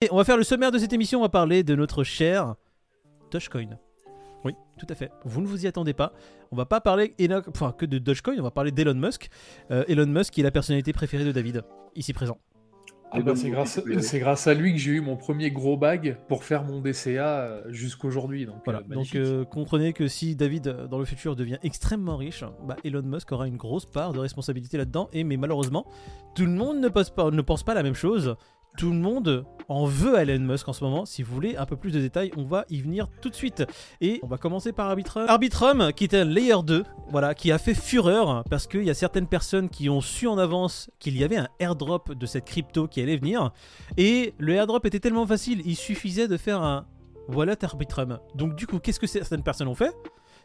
Et 0.00 0.06
on 0.12 0.16
va 0.16 0.22
faire 0.22 0.36
le 0.36 0.44
sommaire 0.44 0.70
de 0.70 0.78
cette 0.78 0.92
émission, 0.92 1.18
on 1.18 1.22
va 1.22 1.28
parler 1.28 1.64
de 1.64 1.74
notre 1.74 2.04
cher 2.04 2.54
Dogecoin. 3.32 3.80
Oui, 4.44 4.54
tout 4.78 4.86
à 4.88 4.94
fait. 4.94 5.10
Vous 5.24 5.40
ne 5.40 5.46
vous 5.48 5.64
y 5.64 5.66
attendez 5.66 5.92
pas. 5.92 6.12
On 6.52 6.56
va 6.56 6.66
pas 6.66 6.80
parler 6.80 7.16
enfin, 7.48 7.74
que 7.76 7.84
de 7.84 7.98
Dogecoin, 7.98 8.36
on 8.38 8.44
va 8.44 8.52
parler 8.52 8.70
d'Elon 8.70 8.94
Musk. 8.94 9.28
Euh, 9.72 9.82
Elon 9.88 10.06
Musk 10.06 10.34
qui 10.34 10.40
est 10.40 10.44
la 10.44 10.52
personnalité 10.52 10.92
préférée 10.92 11.24
de 11.24 11.32
David, 11.32 11.64
ici 11.96 12.12
présent. 12.12 12.38
Ah 13.10 13.20
bah, 13.22 13.32
c'est 13.34 13.50
grâce, 13.50 13.80
grâce, 13.84 14.46
à 14.46 14.54
lui 14.54 14.72
que 14.72 14.78
j'ai 14.78 14.92
eu 14.92 15.00
mon 15.00 15.16
premier 15.16 15.50
gros 15.50 15.76
bag 15.76 16.16
pour 16.28 16.44
faire 16.44 16.62
mon 16.62 16.80
DCA 16.80 17.40
euh, 17.40 17.62
jusqu'aujourd'hui. 17.68 18.46
Donc, 18.46 18.56
voilà. 18.64 18.82
Euh, 19.16 19.38
donc 19.38 19.48
comprenez 19.48 19.94
que 19.94 20.06
si 20.06 20.36
David 20.36 20.86
dans 20.88 20.98
le 20.98 21.06
futur 21.06 21.34
devient 21.34 21.58
extrêmement 21.64 22.18
riche, 22.18 22.44
bah, 22.68 22.76
Elon 22.84 23.02
Musk 23.02 23.32
aura 23.32 23.48
une 23.48 23.56
grosse 23.56 23.86
part 23.86 24.12
de 24.12 24.20
responsabilité 24.20 24.78
là-dedans. 24.78 25.08
Et 25.12 25.24
mais 25.24 25.38
malheureusement, 25.38 25.86
tout 26.36 26.44
le 26.44 26.52
monde 26.52 26.78
ne, 26.78 26.88
pas, 26.88 27.02
ne 27.32 27.42
pense 27.42 27.64
pas 27.64 27.74
la 27.74 27.82
même 27.82 27.94
chose 27.94 28.36
tout 28.76 28.90
le 28.90 28.98
monde 28.98 29.44
en 29.68 29.84
veut 29.84 30.16
à 30.16 30.22
Elon 30.22 30.40
Musk 30.40 30.68
en 30.68 30.72
ce 30.72 30.82
moment. 30.82 31.04
Si 31.04 31.22
vous 31.22 31.34
voulez 31.34 31.56
un 31.56 31.66
peu 31.66 31.76
plus 31.76 31.92
de 31.92 32.00
détails, 32.00 32.30
on 32.36 32.44
va 32.44 32.64
y 32.70 32.80
venir 32.80 33.06
tout 33.20 33.28
de 33.28 33.34
suite. 33.34 33.64
Et 34.00 34.18
on 34.22 34.26
va 34.26 34.38
commencer 34.38 34.72
par 34.72 34.88
Arbitrum. 34.88 35.26
Arbitrum, 35.28 35.92
qui 35.92 36.04
est 36.04 36.14
un 36.14 36.24
layer 36.24 36.62
2, 36.64 36.84
voilà, 37.10 37.34
qui 37.34 37.52
a 37.52 37.58
fait 37.58 37.74
fureur 37.74 38.44
parce 38.48 38.66
qu'il 38.66 38.84
y 38.84 38.90
a 38.90 38.94
certaines 38.94 39.26
personnes 39.26 39.68
qui 39.68 39.88
ont 39.90 40.00
su 40.00 40.26
en 40.26 40.38
avance 40.38 40.90
qu'il 40.98 41.16
y 41.16 41.24
avait 41.24 41.36
un 41.36 41.48
airdrop 41.58 42.12
de 42.12 42.26
cette 42.26 42.46
crypto 42.46 42.88
qui 42.88 43.00
allait 43.02 43.16
venir. 43.16 43.52
Et 43.96 44.34
le 44.38 44.54
airdrop 44.54 44.84
était 44.86 45.00
tellement 45.00 45.26
facile, 45.26 45.62
il 45.64 45.76
suffisait 45.76 46.28
de 46.28 46.36
faire 46.36 46.62
un 46.62 46.86
wallet 47.28 47.62
Arbitrum. 47.62 48.18
Donc 48.34 48.54
du 48.56 48.66
coup, 48.66 48.78
qu'est-ce 48.78 49.00
que 49.00 49.06
certaines 49.06 49.42
personnes 49.42 49.68
ont 49.68 49.74
fait? 49.74 49.94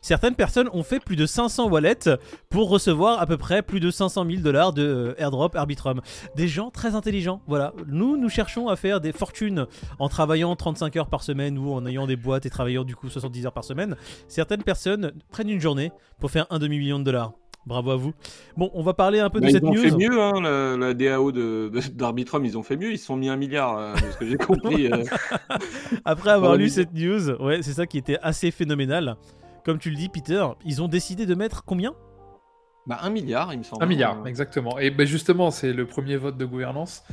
Certaines 0.03 0.35
personnes 0.35 0.69
ont 0.73 0.83
fait 0.83 0.99
plus 0.99 1.15
de 1.15 1.25
500 1.25 1.69
wallets 1.69 2.09
pour 2.51 2.69
recevoir 2.69 3.19
à 3.19 3.25
peu 3.25 3.37
près 3.37 3.63
plus 3.63 3.79
de 3.79 3.89
500 3.89 4.25
000 4.29 4.41
dollars 4.43 4.73
de 4.73 4.83
euh, 4.83 5.13
airdrop 5.17 5.55
Arbitrum. 5.55 6.01
Des 6.35 6.47
gens 6.47 6.69
très 6.69 6.93
intelligents, 6.93 7.41
voilà. 7.47 7.73
Nous, 7.87 8.17
nous 8.17 8.29
cherchons 8.29 8.67
à 8.67 8.75
faire 8.75 9.01
des 9.01 9.13
fortunes 9.13 9.65
en 9.97 10.09
travaillant 10.09 10.55
35 10.55 10.95
heures 10.97 11.09
par 11.09 11.23
semaine 11.23 11.57
ou 11.57 11.73
en 11.73 11.87
ayant 11.87 12.05
des 12.05 12.17
boîtes 12.17 12.45
et 12.45 12.51
travaillant 12.51 12.83
du 12.83 12.95
coup 12.95 13.09
70 13.09 13.47
heures 13.47 13.53
par 13.53 13.63
semaine. 13.63 13.95
Certaines 14.27 14.63
personnes 14.63 15.13
prennent 15.31 15.49
une 15.49 15.61
journée 15.61 15.91
pour 16.19 16.29
faire 16.29 16.45
un 16.51 16.59
demi-million 16.59 16.99
de 16.99 17.05
dollars. 17.05 17.33
Bravo 17.65 17.91
à 17.91 17.95
vous. 17.95 18.13
Bon, 18.57 18.69
on 18.73 18.83
va 18.83 18.93
parler 18.93 19.19
un 19.19 19.29
peu 19.29 19.39
de 19.39 19.45
bah, 19.45 19.51
cette 19.51 19.63
news. 19.63 19.73
Ils 19.73 19.79
ont 19.79 19.99
fait 19.99 20.09
mieux, 20.09 20.21
hein, 20.21 20.77
la, 20.77 20.93
DAO 20.93 21.31
d'Arbitrum, 21.31 22.43
ils 22.45 22.57
ont 22.57 22.63
fait 22.63 22.75
mieux, 22.75 22.91
ils 22.91 22.97
se 22.97 23.05
sont 23.05 23.15
mis 23.15 23.29
un 23.29 23.37
milliard, 23.37 23.77
euh, 23.77 23.95
ce 24.11 24.17
que 24.17 24.25
j'ai 24.25 24.35
compris. 24.37 24.91
Euh. 24.91 25.03
Après 26.03 26.31
avoir 26.31 26.57
lu 26.57 26.67
cette 26.67 26.93
news, 26.93 27.29
ouais, 27.41 27.61
c'est 27.61 27.71
ça 27.71 27.87
qui 27.87 27.97
était 27.97 28.19
assez 28.21 28.51
phénoménal 28.51 29.15
comme 29.65 29.79
tu 29.79 29.89
le 29.89 29.95
dis, 29.95 30.09
Peter, 30.09 30.45
ils 30.65 30.81
ont 30.81 30.87
décidé 30.87 31.25
de 31.25 31.35
mettre 31.35 31.63
combien? 31.63 31.95
Bah, 32.85 32.99
un 33.01 33.09
milliard, 33.09 33.53
il 33.53 33.59
me 33.59 33.63
semble. 33.63 33.83
Un 33.83 33.87
milliard, 33.87 34.27
exactement. 34.27 34.77
Et 34.77 34.91
ben 34.91 35.07
justement, 35.07 35.51
c'est 35.51 35.71
le 35.71 35.85
premier 35.85 36.17
vote 36.17 36.37
de 36.37 36.45
gouvernance. 36.45 37.03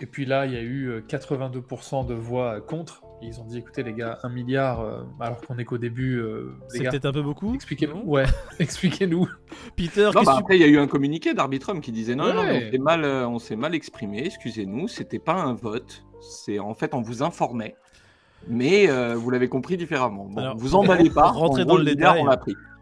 Et 0.00 0.06
puis 0.06 0.24
là, 0.24 0.46
il 0.46 0.52
y 0.52 0.56
a 0.56 0.62
eu 0.62 1.00
82% 1.08 2.04
euh, 2.04 2.08
de 2.08 2.14
voix 2.14 2.60
contre. 2.60 3.02
ils 3.20 3.40
ont 3.40 3.44
dit, 3.44 3.58
écoutez 3.58 3.82
les 3.82 3.92
gars, 3.92 4.18
un 4.22 4.28
milliard, 4.28 4.80
euh, 4.80 5.02
alors 5.20 5.40
qu'on 5.40 5.58
est 5.58 5.64
qu'au 5.64 5.78
début. 5.78 6.18
Euh, 6.18 6.52
c'est 6.68 6.84
peut-être 6.84 7.06
un 7.06 7.12
peu 7.12 7.22
beaucoup? 7.22 7.54
Expliquez-nous. 7.54 8.02
Ouais, 8.04 8.24
expliquez-nous. 8.60 9.28
Peter. 9.76 10.10
Non, 10.14 10.22
bah, 10.22 10.36
après, 10.38 10.56
il 10.56 10.60
y 10.60 10.64
a 10.64 10.68
eu 10.68 10.78
un 10.78 10.86
communiqué 10.86 11.34
d'Arbitrum 11.34 11.80
qui 11.80 11.92
disait 11.92 12.14
non, 12.14 12.32
non, 12.32 12.42
on 12.42 12.70
s'est 12.70 12.78
mal, 12.78 13.04
on 13.04 13.38
s'est 13.38 13.56
mal 13.56 13.74
exprimé. 13.74 14.24
Excusez-nous, 14.24 14.88
c'était 14.88 15.18
pas 15.18 15.34
un 15.34 15.54
vote. 15.54 16.04
C'est 16.20 16.58
en 16.60 16.74
fait, 16.74 16.94
on 16.94 17.02
vous 17.02 17.22
informait 17.22 17.74
mais 18.48 18.88
euh, 18.88 19.14
vous 19.14 19.30
l'avez 19.30 19.48
compris 19.48 19.76
différemment. 19.76 20.26
Bon, 20.30 20.54
vous 20.56 20.74
emballez 20.74 21.10
pas. 21.10 21.28
Rentrer 21.32 21.64
dans 21.64 21.76
le 21.76 21.84
détail. 21.84 22.24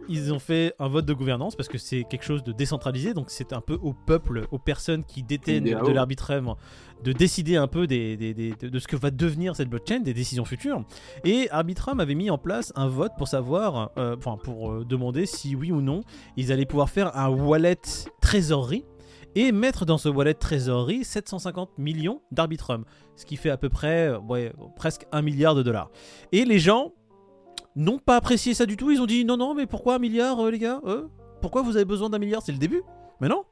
Ils 0.08 0.32
ont 0.32 0.40
fait 0.40 0.74
un 0.80 0.88
vote 0.88 1.06
de 1.06 1.12
gouvernance 1.12 1.54
parce 1.54 1.68
que 1.68 1.78
c'est 1.78 2.02
quelque 2.02 2.24
chose 2.24 2.42
de 2.42 2.50
décentralisé, 2.50 3.14
donc 3.14 3.26
c'est 3.28 3.52
un 3.52 3.60
peu 3.60 3.78
au 3.80 3.92
peuple, 3.92 4.48
aux 4.50 4.58
personnes 4.58 5.04
qui 5.04 5.22
détiennent 5.22 5.62
de 5.62 5.92
l'arbitraire 5.92 6.56
de 7.04 7.12
décider 7.12 7.56
un 7.56 7.66
peu 7.66 7.86
des, 7.86 8.16
de, 8.16 8.78
ce 8.78 8.88
que 8.88 8.96
va 8.96 9.10
devenir 9.10 9.56
cette 9.56 9.68
blockchain, 9.68 10.00
des 10.00 10.14
décisions 10.14 10.44
futures. 10.44 10.82
Et 11.24 11.48
Arbitrum 11.50 12.00
avait 12.00 12.14
mis 12.14 12.30
en 12.30 12.38
place 12.38 12.72
un 12.76 12.88
vote 12.88 13.12
pour 13.16 13.28
savoir, 13.28 13.90
euh, 13.96 14.16
enfin 14.18 14.36
pour 14.42 14.70
euh, 14.70 14.84
demander 14.84 15.26
si 15.26 15.54
oui 15.54 15.72
ou 15.72 15.80
non 15.80 16.02
ils 16.36 16.52
allaient 16.52 16.66
pouvoir 16.66 16.90
faire 16.90 17.16
un 17.16 17.28
wallet 17.28 17.80
trésorerie 18.20 18.84
et 19.34 19.52
mettre 19.52 19.84
dans 19.86 19.98
ce 19.98 20.08
wallet 20.08 20.34
trésorerie 20.34 21.04
750 21.04 21.78
millions 21.78 22.20
d'Arbitrum, 22.32 22.84
ce 23.16 23.24
qui 23.24 23.36
fait 23.36 23.50
à 23.50 23.56
peu 23.56 23.68
près 23.68 24.14
ouais, 24.28 24.52
presque 24.76 25.06
un 25.12 25.22
milliard 25.22 25.54
de 25.54 25.62
dollars. 25.62 25.90
Et 26.32 26.44
les 26.44 26.58
gens 26.58 26.92
n'ont 27.76 27.98
pas 27.98 28.16
apprécié 28.16 28.54
ça 28.54 28.66
du 28.66 28.76
tout, 28.76 28.90
ils 28.90 29.00
ont 29.00 29.06
dit 29.06 29.24
non 29.24 29.36
non 29.36 29.54
mais 29.54 29.66
pourquoi 29.66 29.96
un 29.96 29.98
milliard 29.98 30.40
euh, 30.40 30.50
les 30.50 30.58
gars 30.58 30.80
euh 30.84 31.08
Pourquoi 31.40 31.62
vous 31.62 31.76
avez 31.76 31.84
besoin 31.84 32.10
d'un 32.10 32.18
milliard 32.18 32.42
C'est 32.42 32.52
le 32.52 32.58
début 32.58 32.82
Mais 33.20 33.28
non 33.28 33.44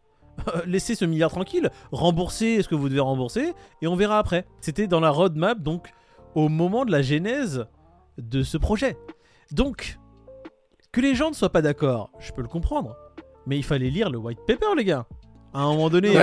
Laissez 0.66 0.94
ce 0.94 1.04
milliard 1.04 1.30
tranquille, 1.30 1.70
remboursez 1.92 2.62
ce 2.62 2.68
que 2.68 2.74
vous 2.74 2.88
devez 2.88 3.00
rembourser 3.00 3.52
et 3.82 3.86
on 3.86 3.96
verra 3.96 4.18
après. 4.18 4.46
C'était 4.60 4.86
dans 4.86 5.00
la 5.00 5.10
roadmap 5.10 5.60
donc 5.60 5.92
au 6.34 6.48
moment 6.48 6.84
de 6.84 6.92
la 6.92 7.02
genèse 7.02 7.66
de 8.18 8.42
ce 8.42 8.58
projet. 8.58 8.96
Donc, 9.52 9.98
que 10.92 11.00
les 11.00 11.14
gens 11.14 11.30
ne 11.30 11.34
soient 11.34 11.52
pas 11.52 11.62
d'accord, 11.62 12.10
je 12.18 12.32
peux 12.32 12.42
le 12.42 12.48
comprendre. 12.48 12.96
Mais 13.46 13.56
il 13.56 13.64
fallait 13.64 13.90
lire 13.90 14.10
le 14.10 14.18
white 14.18 14.40
paper, 14.46 14.74
les 14.76 14.84
gars 14.84 15.06
à 15.54 15.62
un 15.62 15.72
moment 15.72 15.90
donné. 15.90 16.14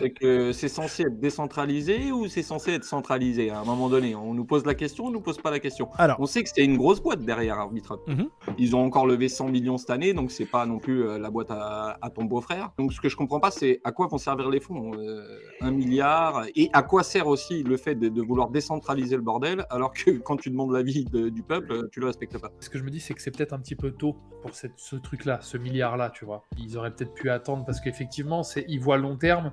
c'est 0.00 0.10
que 0.10 0.52
c'est 0.52 0.68
censé 0.68 1.02
être 1.04 1.18
décentralisé 1.18 2.12
ou 2.12 2.28
c'est 2.28 2.42
censé 2.42 2.72
être 2.72 2.84
centralisé 2.84 3.50
à 3.50 3.60
un 3.60 3.64
moment 3.64 3.88
donné? 3.88 4.14
On 4.14 4.34
nous 4.34 4.44
pose 4.44 4.64
la 4.64 4.74
question, 4.74 5.06
on 5.06 5.10
nous 5.10 5.20
pose 5.20 5.38
pas 5.38 5.50
la 5.50 5.58
question. 5.58 5.88
Alors, 5.96 6.20
on 6.20 6.26
sait 6.26 6.42
que 6.42 6.50
c'est 6.54 6.64
une 6.64 6.76
grosse 6.76 7.00
boîte 7.00 7.24
derrière 7.24 7.58
Arbitrum. 7.58 7.98
Mhm. 8.06 8.28
Ils 8.58 8.76
ont 8.76 8.84
encore 8.84 9.06
levé 9.06 9.28
100 9.28 9.48
millions 9.48 9.78
cette 9.78 9.90
année, 9.90 10.14
donc 10.14 10.30
c'est 10.30 10.46
pas 10.46 10.66
non 10.66 10.78
plus 10.78 11.04
euh, 11.04 11.18
la 11.18 11.30
boîte 11.30 11.50
à, 11.50 11.98
ton 12.14 12.24
beau-frère. 12.24 12.70
Donc 12.78 12.92
ce 12.92 13.00
que 13.00 13.08
je 13.08 13.16
comprends 13.16 13.40
pas, 13.40 13.50
c'est 13.50 13.80
à 13.84 13.92
quoi 13.92 14.06
vont 14.06 14.18
servir 14.18 14.48
les 14.48 14.60
fonds 14.60 14.92
euh, 14.94 15.22
Un 15.60 15.72
milliard? 15.72 16.44
Et 16.54 16.70
à 16.72 16.82
quoi 16.82 17.02
sert 17.02 17.26
aussi 17.26 17.62
le 17.62 17.76
fait 17.76 17.94
de, 17.94 18.22
vouloir 18.22 18.48
décentraliser 18.50 19.16
le 19.16 19.22
bordel 19.22 19.66
alors 19.70 19.92
que 19.92 20.10
quand 20.12 20.36
tu 20.36 20.50
demandes 20.50 20.72
l'avis 20.72 21.04
du 21.04 21.42
peuple, 21.42 21.88
tu 21.90 22.00
le 22.00 22.06
respectes 22.06 22.38
pas? 22.38 22.50
Ce 22.60 22.70
que 22.70 22.78
je 22.78 22.84
me 22.84 22.90
dis, 22.90 23.00
c'est 23.00 23.14
que 23.14 23.20
c'est 23.20 23.30
peut-être 23.30 23.52
un 23.52 23.58
petit 23.58 23.76
peu 23.76 23.90
tôt 23.90 24.16
pour 24.42 24.54
cette, 24.54 24.74
ce 24.76 24.96
truc-là, 24.96 25.40
ce 25.42 25.58
milliard-là, 25.58 26.10
tu 26.10 26.24
vois. 26.24 26.44
Ils 26.58 26.76
auraient 26.76 26.94
peut-être 26.94 27.14
pu 27.14 27.30
attendre 27.30 27.64
parce 27.64 27.80
qu'effectivement 27.80 28.03
effectivement, 28.04 28.42
c'est 28.42 28.66
ils 28.68 28.80
voient 28.80 28.98
long 28.98 29.16
terme. 29.16 29.52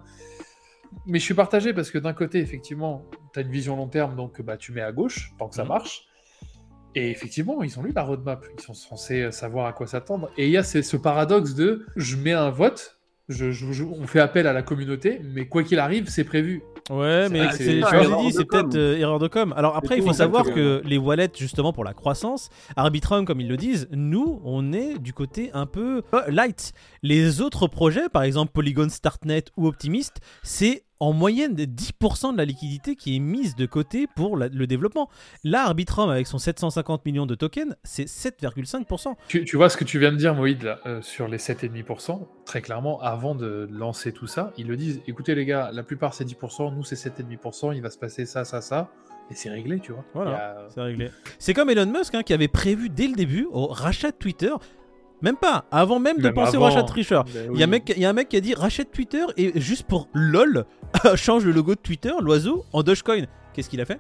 Mais 1.06 1.20
je 1.20 1.24
suis 1.24 1.34
partagé 1.34 1.74
parce 1.74 1.90
que 1.90 1.98
d'un 1.98 2.12
côté, 2.12 2.40
effectivement, 2.40 3.06
tu 3.34 3.40
as 3.40 3.44
une 3.44 3.52
vision 3.52 3.78
long 3.78 3.88
terme, 3.88 4.16
donc 4.18 4.42
bah, 4.42 4.58
tu 4.58 4.74
mets 4.74 4.82
à 4.82 4.92
gauche 4.92 5.32
tant 5.40 5.48
que 5.48 5.56
ça 5.56 5.64
mhm. 5.64 5.70
marche. 5.70 6.08
Et 6.94 7.10
effectivement, 7.10 7.64
ils 7.64 7.80
ont 7.80 7.84
lu 7.84 7.94
la 7.96 8.04
roadmap, 8.04 8.46
ils 8.58 8.62
sont 8.62 8.74
censés 8.74 9.32
savoir 9.32 9.66
à 9.68 9.72
quoi 9.72 9.88
s'attendre. 9.88 10.30
Et 10.38 10.48
il 10.48 10.52
y 10.52 10.58
a 10.58 10.64
ce 10.64 10.98
paradoxe 10.98 11.56
de 11.56 11.86
je 11.96 12.18
mets 12.18 12.34
un 12.34 12.50
vote, 12.50 13.00
je, 13.30 13.86
on 13.86 14.06
fait 14.08 14.20
appel 14.20 14.46
à 14.46 14.52
la 14.52 14.62
communauté, 14.62 15.22
mais 15.24 15.48
quoi 15.48 15.64
qu'il 15.64 15.80
arrive, 15.80 16.10
c'est 16.10 16.26
prévu. 16.26 16.62
Ouais, 16.92 17.30
mais 17.30 17.50
c'est, 17.54 17.76
dit, 17.76 18.32
c'est 18.34 18.44
peut-être 18.44 18.76
euh, 18.76 18.98
erreur 18.98 19.18
de 19.18 19.30
com. 19.30 19.54
Alors 19.56 19.78
après, 19.78 19.98
il 19.98 20.04
faut 20.04 20.12
savoir 20.12 20.44
que 20.44 20.82
les 20.84 20.98
wallets, 20.98 21.32
justement, 21.38 21.72
pour 21.72 21.86
la 21.86 21.94
croissance, 21.94 22.50
Arbitrum, 22.76 23.24
comme 23.24 23.40
ils 23.40 23.48
le 23.48 23.56
disent, 23.56 23.88
nous, 23.92 24.42
on 24.44 24.74
est 24.74 25.00
du 25.00 25.14
côté 25.14 25.52
un 25.54 25.66
peu 25.66 26.02
euh, 26.14 26.22
light. 26.28 26.74
Les 27.02 27.40
autres 27.40 27.68
projets, 27.68 28.10
par 28.10 28.24
exemple 28.24 28.52
Polygon, 28.52 28.90
Startnet 28.90 29.46
ou 29.56 29.68
Optimist, 29.68 30.18
c'est 30.44 30.84
en 31.02 31.14
moyenne 31.14 31.56
10% 31.56 32.34
de 32.34 32.38
la 32.38 32.46
liquidité 32.46 32.96
qui 32.96 33.16
est 33.16 33.20
mise 33.20 33.56
de 33.56 33.66
côté 33.66 34.06
pour 34.16 34.38
le 34.38 34.68
développement. 34.68 35.10
Là, 35.44 35.66
Arbitrum, 35.66 36.12
avec 36.12 36.28
son 36.28 36.38
750 36.38 37.04
millions 37.06 37.26
de 37.26 37.34
tokens, 37.34 37.76
c'est 37.84 38.06
7,5%. 38.06 39.16
Tu, 39.28 39.58
vois 39.58 39.70
ce 39.70 39.78
que 39.78 39.84
tu 39.84 39.98
viens 39.98 40.12
de 40.12 40.18
dire, 40.18 40.36
Moïd, 40.36 40.62
là, 40.62 40.80
euh, 40.86 41.02
sur 41.02 41.28
les 41.28 41.38
7,5%, 41.38 42.28
très 42.46 42.62
clairement, 42.62 43.02
avant 43.02 43.34
de 43.34 43.68
lancer 43.72 44.12
tout 44.12 44.28
ça, 44.28 44.54
ils 44.58 44.68
le 44.68 44.78
disent, 44.78 45.02
écoutez 45.08 45.34
les 45.34 45.46
gars, 45.46 45.72
la 45.74 45.82
plupart 45.82 46.14
c'est 46.14 46.24
10%, 46.24 46.76
nous 46.76 46.84
c'est 46.84 46.96
7,5%, 46.96 47.76
il 47.76 47.82
va 47.82 47.90
se 47.90 47.98
passer 47.98 48.28
ça, 48.28 48.46
ça, 48.46 48.62
ça. 48.62 48.92
Et 49.32 49.34
c'est 49.34 49.50
réglé, 49.50 49.80
tu 49.80 49.94
vois. 49.94 50.04
Voilà, 50.14 50.68
c'est 50.70 50.82
réglé. 50.82 51.10
C'est 51.40 51.54
comme 51.56 51.70
Elon 51.70 51.88
Musk 51.88 52.14
hein, 52.14 52.22
qui 52.22 52.34
avait 52.34 52.50
prévu 52.50 52.90
dès 52.90 53.08
le 53.08 53.16
début 53.16 53.48
au 53.50 53.68
rachat 53.68 54.12
de 54.12 54.18
Twitter 54.18 54.52
même 55.22 55.38
pas, 55.38 55.66
avant 55.72 56.00
même 56.00 56.18
de 56.18 56.30
penser 56.30 56.58
au 56.58 56.62
rachat 56.62 56.82
de 56.82 56.88
Tricher. 56.88 57.22
Ben 57.34 57.52
il, 57.54 57.60
y 57.60 57.64
a 57.64 57.98
y 57.98 58.06
a 58.06 58.10
un 58.10 58.14
mec 58.14 58.30
qui 58.30 58.38
a 58.38 58.42
dit 58.42 58.54
rachète 58.54 58.92
Twitter 58.92 59.24
et 59.38 59.60
juste 59.60 59.84
pour 59.84 60.08
LOL, 60.14 60.66
change 61.16 61.46
le 61.46 61.52
logo 61.52 61.76
de 61.76 61.80
Twitter, 61.80 62.12
l'oiseau, 62.22 62.66
en 62.74 62.84
Dogecoin. 62.84 63.26
Qu'est-ce 63.54 63.70
qu'il 63.70 63.82
a 63.82 63.86
fait? 63.86 64.00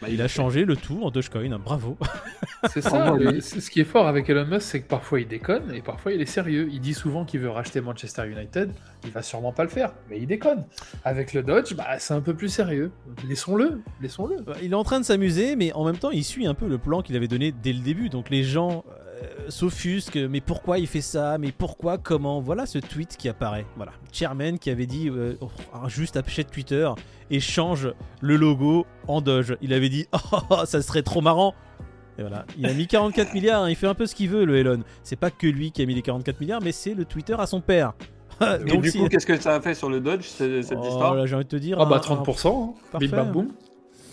Bah, 0.00 0.08
il 0.10 0.20
a 0.20 0.26
changé 0.26 0.64
le 0.64 0.74
tout 0.74 1.00
en 1.02 1.10
Dogecoin, 1.10 1.58
bravo. 1.64 1.96
C'est 2.72 2.80
ça, 2.80 3.14
ce 3.40 3.70
qui 3.70 3.80
est 3.80 3.84
fort 3.84 4.08
avec 4.08 4.28
Elon 4.28 4.46
Musk, 4.46 4.62
c'est 4.62 4.80
que 4.82 4.88
parfois 4.88 5.20
il 5.20 5.26
déconne 5.26 5.74
et 5.74 5.80
parfois 5.80 6.12
il 6.12 6.20
est 6.20 6.26
sérieux. 6.26 6.68
Il 6.72 6.80
dit 6.80 6.94
souvent 6.94 7.24
qu'il 7.24 7.40
veut 7.40 7.50
racheter 7.50 7.80
Manchester 7.80 8.28
United, 8.28 8.72
il 9.04 9.10
va 9.10 9.22
sûrement 9.22 9.52
pas 9.52 9.64
le 9.64 9.68
faire, 9.68 9.92
mais 10.08 10.18
il 10.18 10.26
déconne. 10.26 10.64
Avec 11.04 11.34
le 11.34 11.42
Dodge, 11.42 11.74
bah, 11.74 11.98
c'est 11.98 12.14
un 12.14 12.20
peu 12.20 12.34
plus 12.34 12.48
sérieux. 12.48 12.92
Laissons-le, 13.28 13.80
laissons-le. 14.00 14.36
Il 14.62 14.72
est 14.72 14.76
en 14.76 14.84
train 14.84 15.00
de 15.00 15.04
s'amuser, 15.04 15.56
mais 15.56 15.72
en 15.72 15.84
même 15.84 15.98
temps, 15.98 16.12
il 16.12 16.24
suit 16.24 16.46
un 16.46 16.54
peu 16.54 16.68
le 16.68 16.78
plan 16.78 17.02
qu'il 17.02 17.16
avait 17.16 17.28
donné 17.28 17.52
dès 17.52 17.72
le 17.72 17.80
début. 17.80 18.08
Donc 18.08 18.30
les 18.30 18.44
gens 18.44 18.84
euh, 19.22 19.50
s'offusquent, 19.50 20.16
mais 20.16 20.40
pourquoi 20.40 20.78
il 20.78 20.86
fait 20.86 21.00
ça 21.00 21.38
Mais 21.38 21.52
pourquoi 21.52 21.98
Comment 21.98 22.40
Voilà 22.40 22.66
ce 22.66 22.78
tweet 22.78 23.16
qui 23.16 23.28
apparaît. 23.28 23.66
Voilà, 23.76 23.92
Chairman 24.12 24.58
qui 24.58 24.70
avait 24.70 24.86
dit 24.86 25.08
euh, 25.08 25.36
oh, 25.40 25.48
juste 25.88 26.16
achète 26.16 26.50
Twitter 26.50 26.88
et 27.30 27.40
change 27.40 27.92
le 28.20 28.36
logo 28.36 28.86
en 29.08 29.20
Doge. 29.20 29.56
Il 29.62 29.72
avait 29.72 29.88
dit 29.88 30.06
oh, 30.50 30.64
ça 30.64 30.82
serait 30.82 31.02
trop 31.02 31.20
marrant. 31.20 31.54
Et 32.18 32.22
voilà, 32.22 32.44
il 32.58 32.66
a 32.66 32.74
mis 32.74 32.86
44 32.86 33.32
milliards, 33.32 33.62
hein. 33.62 33.70
il 33.70 33.76
fait 33.76 33.86
un 33.86 33.94
peu 33.94 34.06
ce 34.06 34.14
qu'il 34.14 34.28
veut 34.28 34.44
le 34.44 34.56
Elon. 34.58 34.82
C'est 35.02 35.16
pas 35.16 35.30
que 35.30 35.46
lui 35.46 35.72
qui 35.72 35.82
a 35.82 35.86
mis 35.86 35.94
les 35.94 36.02
44 36.02 36.40
milliards, 36.40 36.60
mais 36.62 36.72
c'est 36.72 36.94
le 36.94 37.04
Twitter 37.04 37.36
à 37.38 37.46
son 37.46 37.60
père. 37.60 37.94
Et 38.66 38.76
du 38.76 38.92
coup, 38.92 39.08
qu'est-ce 39.08 39.26
que 39.26 39.38
ça 39.40 39.54
a 39.54 39.60
fait 39.60 39.74
sur 39.74 39.88
le 39.88 40.00
Dodge, 40.00 40.24
cette, 40.24 40.74
oh, 40.76 40.86
histoire? 40.86 41.26
J'ai 41.26 41.34
envie 41.34 41.44
de 41.44 41.48
te 41.48 41.56
dire. 41.56 41.78
Ah 41.80 41.86
bah 41.86 42.00
30%, 42.02 42.48
hein. 42.48 42.98
bim 42.98 43.08
bam 43.08 43.32
boum 43.32 43.48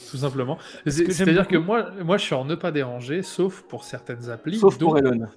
tout 0.09 0.17
simplement. 0.17 0.57
C'est-à-dire 0.85 1.47
que 1.47 1.57
moi, 1.57 1.91
moi, 2.03 2.17
je 2.17 2.23
suis 2.23 2.35
en 2.35 2.45
ne 2.45 2.55
pas 2.55 2.71
déranger, 2.71 3.21
sauf 3.21 3.61
pour 3.63 3.83
certaines 3.83 4.29
applis, 4.29 4.57
sauf 4.57 4.77
dont, 4.77 4.87
pour 4.87 4.97
Elon. 4.97 5.27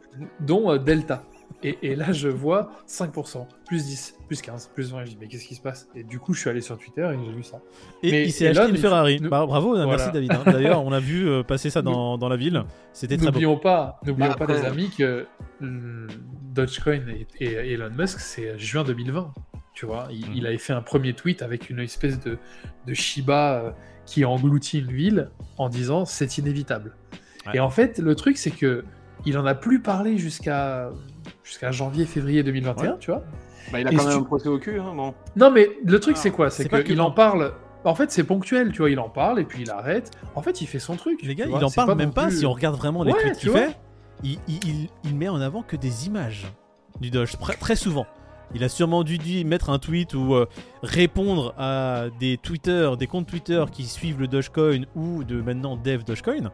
dont 0.40 0.72
euh, 0.72 0.78
Delta. 0.78 1.24
Et, 1.64 1.94
là, 1.94 2.10
je 2.10 2.28
vois 2.28 2.70
5%, 2.88 3.46
plus 3.66 3.84
10, 3.84 4.16
plus 4.26 4.42
15, 4.42 4.70
plus 4.74 4.90
20. 4.90 5.04
Je 5.04 5.10
dis, 5.10 5.18
mais 5.20 5.28
qu'est-ce 5.28 5.46
qui 5.46 5.54
se 5.54 5.60
passe? 5.60 5.88
Et 5.94 6.02
du 6.02 6.18
coup, 6.18 6.34
je 6.34 6.40
suis 6.40 6.50
allé 6.50 6.60
sur 6.60 6.76
Twitter 6.76 7.02
et 7.02 7.24
j'ai 7.24 7.32
vu 7.32 7.44
ça. 7.44 7.60
Et 8.02 8.24
il 8.24 8.32
s'est 8.32 8.48
acheté 8.48 8.68
une 8.68 8.76
Ferrari. 8.76 9.20
Bah, 9.20 9.46
bravo, 9.46 9.76
merci 9.86 10.10
David. 10.10 10.32
Hein. 10.32 10.42
D'ailleurs, 10.46 10.82
on 10.84 10.90
a 10.90 10.98
vu 10.98 11.28
euh, 11.28 11.44
passer 11.44 11.70
ça 11.70 11.82
dans, 11.82 12.18
dans 12.18 12.28
la 12.28 12.36
ville. 12.36 12.64
C'était 12.92 13.16
très 13.16 13.30
beau. 13.30 13.56
Pas, 13.56 14.00
n'oublions 14.04 14.30
bah, 14.30 14.46
pas, 14.46 14.52
les 14.52 14.64
amis, 14.64 14.90
que 14.90 15.26
hmm, 15.60 16.08
Dogecoin 16.52 17.02
et, 17.38 17.72
Elon 17.72 17.90
Musk, 17.96 18.18
c'est 18.18 18.58
juin 18.58 18.82
2020. 18.82 19.32
Tu 19.74 19.86
vois, 19.86 20.08
il, 20.10 20.40
mhm. 20.40 20.46
avait 20.46 20.58
fait 20.58 20.72
un 20.72 20.82
premier 20.82 21.14
tweet 21.14 21.42
avec 21.42 21.70
une 21.70 21.80
espèce 21.80 22.20
de, 22.20 22.38
de 22.86 22.94
Shiba 22.94 23.54
euh, 23.54 23.70
qui 24.04 24.24
engloutit 24.24 24.80
une 24.80 24.92
ville 24.92 25.30
en 25.56 25.68
disant 25.68 26.04
c'est 26.04 26.38
inévitable. 26.38 26.94
Et 27.54 27.60
en 27.60 27.70
fait, 27.70 27.98
le 27.98 28.14
truc, 28.14 28.36
c'est 28.36 28.50
que 28.50 28.84
il 29.24 29.38
en 29.38 29.46
a 29.46 29.54
plus 29.54 29.80
parlé 29.80 30.18
jusqu'à 30.18 30.90
jusqu'à 31.44 31.70
janvier-février 31.70 32.42
2021, 32.42 32.96
tu 32.98 33.10
vois. 33.10 33.22
Bah, 33.70 33.80
il 33.80 33.86
a 33.86 33.90
quand 33.90 34.04
même 34.04 34.18
un 34.18 34.22
procès 34.22 34.48
au 34.48 34.58
cul, 34.58 34.78
hein, 34.78 34.92
bon. 34.94 35.14
Non, 35.36 35.50
mais 35.50 35.70
le 35.84 36.00
truc, 36.00 36.16
c'est 36.16 36.30
quoi? 36.30 36.50
C'est 36.50 36.68
qu'il 36.84 37.00
en 37.00 37.10
parle. 37.10 37.52
En 37.84 37.94
fait, 37.96 38.12
c'est 38.12 38.24
ponctuel, 38.24 38.70
tu 38.70 38.78
vois. 38.78 38.90
Il 38.90 39.00
en 39.00 39.08
parle 39.08 39.40
et 39.40 39.44
puis 39.44 39.62
il 39.62 39.70
arrête. 39.70 40.10
En 40.34 40.42
fait, 40.42 40.60
il 40.60 40.66
fait 40.66 40.78
son 40.78 40.96
truc. 40.96 41.20
Les 41.22 41.34
gars, 41.34 41.46
il 41.48 41.64
en 41.64 41.70
parle 41.70 41.96
même 41.96 42.12
pas. 42.12 42.30
Si 42.30 42.46
on 42.46 42.52
regarde 42.52 42.76
vraiment 42.76 43.02
les 43.02 43.12
tweets 43.12 43.38
qu'il 43.38 43.50
fait, 43.50 43.76
il, 44.22 44.38
il, 45.04 45.16
met 45.16 45.28
en 45.28 45.40
avant 45.40 45.62
que 45.62 45.76
des 45.76 46.06
images 46.06 46.46
du 47.00 47.10
Doge, 47.10 47.32
très 47.58 47.76
souvent. 47.76 48.06
Il 48.54 48.64
a 48.64 48.68
sûrement 48.68 49.02
dû, 49.02 49.44
mettre 49.44 49.70
un 49.70 49.78
tweet 49.78 50.14
ou 50.14 50.34
euh, 50.34 50.46
répondre 50.82 51.54
à 51.56 52.06
des 52.20 52.36
Twitter, 52.36 52.90
des 52.98 53.06
comptes 53.06 53.26
Twitter 53.26 53.64
qui 53.72 53.84
suivent 53.84 54.20
le 54.20 54.28
Dogecoin 54.28 54.84
ou 54.94 55.24
de 55.24 55.40
maintenant 55.40 55.76
Dev 55.76 56.02
Dogecoin 56.04 56.52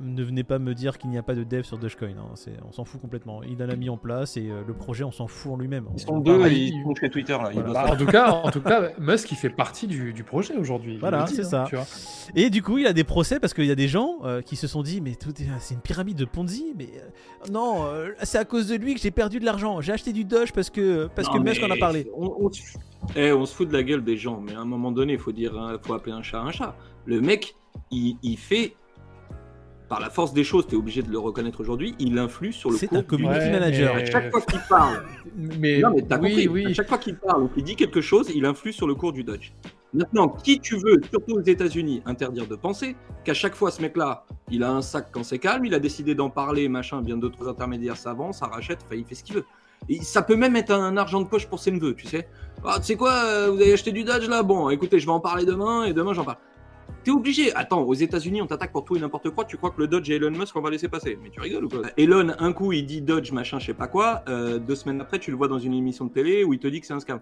ne 0.00 0.22
venez 0.22 0.44
pas 0.44 0.58
me 0.58 0.74
dire 0.74 0.98
qu'il 0.98 1.10
n'y 1.10 1.18
a 1.18 1.22
pas 1.22 1.34
de 1.34 1.44
dev 1.44 1.62
sur 1.62 1.78
Dogecoin. 1.78 2.10
Hein. 2.18 2.52
on 2.66 2.72
s'en 2.72 2.84
fout 2.84 3.00
complètement. 3.00 3.42
Il 3.42 3.62
en 3.62 3.68
a 3.68 3.76
mis 3.76 3.88
en 3.88 3.96
place 3.96 4.36
et 4.36 4.48
euh, 4.48 4.62
le 4.66 4.74
projet, 4.74 5.04
on 5.04 5.12
s'en 5.12 5.26
fout 5.26 5.52
en 5.52 5.56
lui-même. 5.56 5.86
Ils 5.94 6.00
sont 6.00 6.18
deux 6.18 6.46
et 6.46 6.54
ils 6.54 6.82
font 6.82 6.94
chez 6.94 7.10
Twitter. 7.10 7.36
Bah, 7.72 7.86
en, 7.88 7.96
tout 7.96 8.06
cas, 8.06 8.30
en 8.44 8.50
tout 8.50 8.60
cas, 8.60 8.90
Musk, 8.98 9.32
il 9.32 9.36
fait 9.36 9.50
partie 9.50 9.86
du, 9.86 10.24
projet 10.24 10.56
aujourd'hui. 10.56 10.98
Voilà, 10.98 11.26
c'est 11.26 11.54
hein, 11.54 11.66
ça. 11.70 11.86
et 12.34 12.50
du 12.50 12.62
coup, 12.62 12.78
il 12.78 12.86
a 12.86 12.92
des 12.92 13.04
procès 13.04 13.40
parce 13.40 13.54
qu'il 13.54 13.64
y 13.64 13.70
a 13.70 13.76
des 13.76 13.88
gens 13.88 14.18
euh, 14.24 14.42
qui 14.42 14.56
se 14.56 14.66
sont 14.66 14.82
dit 14.82 15.00
Mais 15.00 15.12
c'est 15.58 15.74
une 15.74 15.80
pyramide 15.80 16.16
de 16.16 16.24
Ponzi. 16.24 16.74
Mais 16.76 16.88
euh, 16.96 17.50
non, 17.50 17.86
c'est 18.22 18.38
à 18.38 18.44
cause 18.44 18.68
de 18.68 18.76
lui 18.76 18.94
que 18.94 19.00
j'ai 19.00 19.10
perdu 19.10 19.40
de 19.40 19.44
l'argent. 19.44 19.80
J'ai 19.80 19.92
acheté 19.92 20.12
du 20.12 20.24
Doge 20.24 20.52
parce 20.52 20.70
que, 20.70 21.08
parce 21.14 21.28
que 21.28 21.38
Musk 21.38 21.62
en 21.62 21.70
a 21.70 21.76
parlé. 21.76 22.06
On, 22.16 22.50
eh, 23.16 23.32
on, 23.32 23.46
se 23.46 23.54
fout 23.54 23.68
de 23.68 23.72
la 23.72 23.82
gueule 23.82 24.04
des 24.04 24.16
gens, 24.16 24.40
mais 24.40 24.54
à 24.54 24.60
un 24.60 24.64
moment 24.64 24.92
donné, 24.92 25.14
il 25.14 25.18
faut, 25.18 25.32
dire, 25.32 25.58
hein, 25.58 25.78
faut 25.80 25.94
appeler 25.94 26.12
un 26.12 26.22
chat 26.22 26.40
un 26.40 26.50
chat. 26.50 26.76
Le 27.06 27.20
mec, 27.20 27.54
il 27.90 28.36
fait 28.36 28.74
par 29.88 30.00
la 30.00 30.10
force 30.10 30.32
des 30.32 30.44
choses, 30.44 30.66
tu 30.66 30.74
es 30.74 30.78
obligé 30.78 31.02
de 31.02 31.10
le 31.10 31.18
reconnaître 31.18 31.60
aujourd'hui, 31.60 31.94
il 31.98 32.18
influe 32.18 32.52
sur 32.52 32.70
le 32.70 32.76
C'est 32.76 32.92
un 32.94 33.02
community 33.02 33.50
manager. 33.50 33.96
À 33.96 34.04
chaque 34.04 34.30
fois 34.30 34.40
qu'il 34.42 34.60
parle, 34.68 35.02
mais, 35.36 35.80
non, 35.80 35.90
mais 35.94 36.12
as 36.12 36.20
oui, 36.20 36.46
compris, 36.46 36.66
à 36.66 36.74
chaque 36.74 36.88
fois 36.88 36.98
qu'il 36.98 37.16
parle 37.16 37.44
ou 37.44 37.48
qu'il 37.48 37.64
dit 37.64 37.76
quelque 37.76 38.00
chose, 38.00 38.30
il 38.34 38.44
influe 38.44 38.72
sur 38.72 38.86
le 38.86 38.94
cours 38.94 39.12
du 39.12 39.24
Dodge. 39.24 39.52
Maintenant, 39.94 40.28
qui 40.28 40.60
tu 40.60 40.76
veux, 40.76 41.00
surtout 41.10 41.36
aux 41.36 41.42
États-Unis, 41.42 42.02
interdire 42.04 42.46
de 42.46 42.56
penser 42.56 42.94
qu'à 43.24 43.32
chaque 43.32 43.54
fois 43.54 43.70
ce 43.70 43.80
mec-là, 43.80 44.26
il 44.50 44.62
a 44.62 44.70
un 44.70 44.82
sac 44.82 45.08
quand 45.10 45.24
c'est 45.24 45.38
calme, 45.38 45.64
il 45.64 45.74
a 45.74 45.78
décidé 45.78 46.14
d'en 46.14 46.28
parler, 46.28 46.68
machin, 46.68 47.00
bien 47.00 47.16
d'autres 47.16 47.48
intermédiaires 47.48 47.96
savants, 47.96 48.32
ça 48.32 48.46
rachète, 48.46 48.80
il 48.92 49.04
fait 49.06 49.14
ce 49.14 49.24
qu'il 49.24 49.36
veut. 49.36 49.44
Et 49.88 50.02
ça 50.02 50.22
peut 50.22 50.36
même 50.36 50.56
être 50.56 50.72
un 50.72 50.96
argent 50.98 51.20
de 51.22 51.28
poche 51.28 51.46
pour 51.46 51.60
ses 51.60 51.70
neveux, 51.70 51.94
tu 51.94 52.06
sais. 52.06 52.28
Ah, 52.64 52.74
tu 52.78 52.84
sais 52.84 52.96
quoi, 52.96 53.12
euh, 53.12 53.50
vous 53.50 53.60
avez 53.60 53.72
acheté 53.72 53.92
du 53.92 54.04
Dodge 54.04 54.28
là? 54.28 54.42
Bon, 54.42 54.68
écoutez, 54.68 54.98
je 54.98 55.06
vais 55.06 55.12
en 55.12 55.20
parler 55.20 55.46
demain 55.46 55.84
et 55.84 55.94
demain 55.94 56.12
j'en 56.12 56.24
parle. 56.24 56.38
T'es 57.04 57.10
obligé. 57.10 57.54
Attends, 57.54 57.82
aux 57.82 57.94
États-Unis, 57.94 58.42
on 58.42 58.46
t'attaque 58.46 58.72
pour 58.72 58.84
tout 58.84 58.96
et 58.96 59.00
n'importe 59.00 59.30
quoi. 59.30 59.44
Tu 59.44 59.56
crois 59.56 59.70
que 59.70 59.80
le 59.80 59.86
Dodge 59.86 60.10
et 60.10 60.16
Elon 60.16 60.30
Musk, 60.30 60.54
on 60.56 60.60
va 60.60 60.70
laisser 60.70 60.88
passer 60.88 61.18
Mais 61.22 61.30
tu 61.30 61.40
rigoles 61.40 61.64
ou 61.64 61.68
quoi 61.68 61.82
Elon, 61.96 62.32
un 62.38 62.52
coup, 62.52 62.72
il 62.72 62.86
dit 62.86 63.00
Dodge, 63.00 63.32
machin, 63.32 63.58
je 63.58 63.66
sais 63.66 63.74
pas 63.74 63.86
quoi. 63.86 64.22
Euh, 64.28 64.58
deux 64.58 64.74
semaines 64.74 65.00
après, 65.00 65.18
tu 65.18 65.30
le 65.30 65.36
vois 65.36 65.48
dans 65.48 65.58
une 65.58 65.74
émission 65.74 66.04
de 66.06 66.12
télé 66.12 66.44
où 66.44 66.52
il 66.52 66.58
te 66.58 66.68
dit 66.68 66.80
que 66.80 66.86
c'est 66.86 66.94
un 66.94 67.00
scam. 67.00 67.20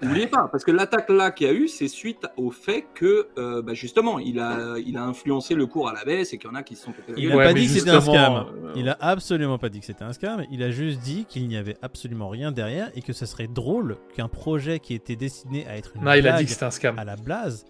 N'oubliez 0.00 0.28
pas, 0.28 0.48
parce 0.50 0.64
que 0.64 0.70
l'attaque 0.70 1.10
là 1.10 1.32
qu'il 1.32 1.48
y 1.48 1.50
a 1.50 1.52
eu, 1.52 1.66
c'est 1.66 1.88
suite 1.88 2.26
au 2.36 2.50
fait 2.50 2.86
que, 2.94 3.28
euh, 3.36 3.62
bah, 3.62 3.74
justement, 3.74 4.20
il 4.20 4.38
a, 4.38 4.76
il 4.78 4.96
a 4.96 5.02
influencé 5.02 5.54
le 5.54 5.66
cours 5.66 5.88
à 5.88 5.92
la 5.92 6.04
baisse 6.04 6.32
et 6.32 6.38
qu'il 6.38 6.48
y 6.48 6.52
en 6.52 6.54
a 6.54 6.62
qui 6.62 6.76
se 6.76 6.84
sont. 6.84 6.92
Il 7.16 7.28
n'a 7.30 7.36
pas 7.36 7.52
dit 7.52 7.66
que 7.66 7.72
c'était 7.72 7.90
un 7.90 8.00
scam. 8.00 8.46
Euh, 8.64 8.72
il 8.76 8.88
a 8.88 8.96
absolument 9.00 9.58
pas 9.58 9.68
dit 9.68 9.80
que 9.80 9.86
c'était 9.86 10.04
un 10.04 10.12
scam. 10.12 10.44
Il 10.52 10.62
a 10.62 10.70
juste 10.70 11.00
dit 11.00 11.24
qu'il 11.24 11.48
n'y 11.48 11.56
avait 11.56 11.76
absolument 11.82 12.28
rien 12.28 12.52
derrière 12.52 12.90
et 12.94 13.02
que 13.02 13.12
ce 13.12 13.26
serait 13.26 13.48
drôle 13.48 13.96
qu'un 14.14 14.28
projet 14.28 14.78
qui 14.78 14.94
était 14.94 15.16
destiné 15.16 15.66
à 15.66 15.76
être 15.76 15.96
une 15.96 16.04
non, 16.04 16.12
il 16.12 16.28
a 16.28 16.38
dit 16.38 16.44
que 16.44 16.50
c'était 16.50 16.66
un 16.66 16.70
scam. 16.70 16.98
à 16.98 17.04
la 17.04 17.16
blase 17.16 17.64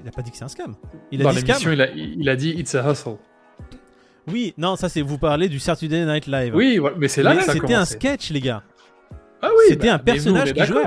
il 0.00 0.08
a 0.08 0.10
pas 0.10 0.22
dit 0.22 0.30
que 0.30 0.36
c'est 0.36 0.44
un 0.44 0.48
scam. 0.48 0.74
Il 1.10 1.20
a 1.20 1.24
Dans 1.24 1.32
il 1.32 1.80
a, 1.80 1.90
il 1.94 2.28
a 2.28 2.36
dit 2.36 2.50
It's 2.50 2.74
a 2.74 2.90
hustle. 2.90 3.16
Oui, 4.30 4.54
non, 4.58 4.76
ça 4.76 4.88
c'est 4.88 5.00
vous 5.00 5.18
parlez 5.18 5.48
du 5.48 5.58
Saturday 5.58 6.04
Night 6.04 6.26
Live. 6.26 6.54
Oui, 6.54 6.80
mais 6.98 7.08
c'est 7.08 7.22
là 7.22 7.36
que 7.36 7.44
ça 7.44 7.52
C'était 7.52 7.74
un 7.74 7.84
sketch, 7.84 8.30
les 8.30 8.40
gars. 8.40 8.62
Ah 9.40 9.48
oui, 9.50 9.64
c'était 9.68 9.86
bah, 9.88 9.94
un 9.94 9.98
personnage 9.98 10.52
qui 10.52 10.64
jouait. 10.64 10.84